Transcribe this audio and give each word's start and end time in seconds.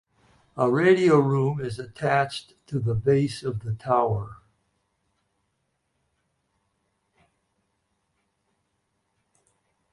A 0.57 0.67
radio 0.67 1.19
room 1.19 1.59
is 1.61 1.77
attached 1.77 2.55
to 2.65 2.79
the 2.79 2.95
base 2.95 3.43
of 3.43 3.59
the 3.59 3.73
tower. 3.75 4.37